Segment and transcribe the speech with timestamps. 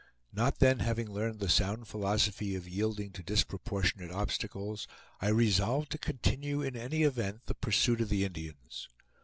[0.33, 4.87] Not then having learned the sound philosophy of yielding to disproportionate obstacles,
[5.21, 8.89] I resolved to continue in any event the pursuit of the Indians.